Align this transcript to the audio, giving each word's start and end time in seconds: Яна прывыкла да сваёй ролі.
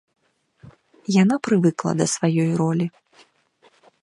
Яна 1.21 1.35
прывыкла 1.49 1.91
да 2.01 2.05
сваёй 2.15 2.51
ролі. 2.63 2.85